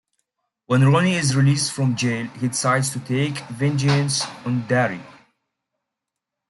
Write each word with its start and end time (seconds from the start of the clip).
When 0.65 0.87
Ronnie 0.91 1.13
is 1.13 1.35
released 1.35 1.71
from 1.73 1.95
jail, 1.95 2.25
he 2.25 2.47
decides 2.47 2.89
to 2.93 2.99
take 3.01 3.37
vengeance 3.49 4.25
on 4.43 4.63
Darryl. 4.63 5.05